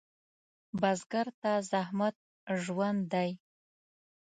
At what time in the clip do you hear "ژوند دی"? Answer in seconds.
2.61-3.31